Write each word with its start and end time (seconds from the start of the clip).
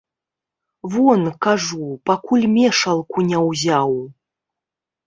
Вон, 0.93 1.21
кажу, 1.47 1.83
пакуль 2.11 2.47
мешалку 2.57 3.17
не 3.31 3.37
ўзяў. 3.51 3.97